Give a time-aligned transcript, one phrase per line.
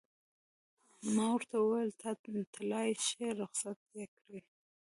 [1.13, 2.09] ما ورته وویل: ته
[2.53, 4.41] تلای شې، رخصت یې ورکړ.